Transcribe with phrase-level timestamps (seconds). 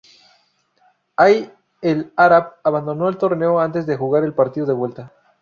[1.15, 5.11] Hay El Arab abandonó el torneo antes de jugar el partido de vuelta.